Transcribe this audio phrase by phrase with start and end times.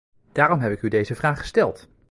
[0.31, 1.87] Daarom heb ik u deze vraag gesteld.